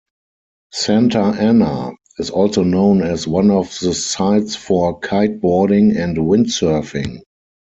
Santa 0.73 1.25
Ana 1.39 1.91
is 2.17 2.31
also 2.31 2.63
known 2.63 3.03
as 3.03 3.27
one 3.27 3.51
of 3.51 3.65
the 3.81 3.93
sites 3.93 4.55
for 4.55 4.99
Kiteboarding 4.99 5.95
and 5.95 6.17
Windsurfing. 6.17 7.21